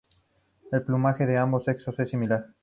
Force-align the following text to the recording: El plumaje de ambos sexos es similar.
El 0.71 0.81
plumaje 0.81 1.27
de 1.27 1.37
ambos 1.37 1.65
sexos 1.65 1.99
es 1.99 2.09
similar. 2.09 2.55